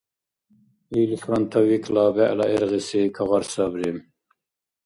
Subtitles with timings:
[1.01, 3.91] Ил фронтовикла бегӀла гӀергъиси кагъар сабри.